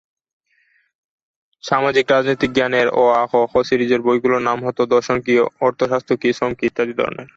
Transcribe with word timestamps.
সামাজিক-রাজনৈতিক 1.63 2.51
জ্ঞানের 2.53 2.87
অ-আ-ক-খ 2.95 3.53
সিরিজের 3.69 4.01
বইগুলোর 4.01 4.41
নাম 4.41 4.59
হতো 4.67 4.81
"দর্শন 4.85 5.17
কী", 5.25 5.33
"অর্থশাস্ত্র 5.61 6.13
কী", 6.21 6.29
"শ্রম 6.33 6.51
কী" 6.53 6.65
ইত্যাদি 6.67 6.93
ধরনের। 6.93 7.27